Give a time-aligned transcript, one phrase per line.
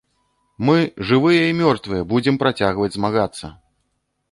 [0.69, 0.77] Мы,
[1.09, 3.55] жывыя і мёртвыя, будзем працягваць змагацца!